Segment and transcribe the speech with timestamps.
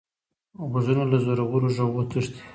[0.69, 1.43] غوږونه له زوره
[1.77, 2.41] غږو تښتي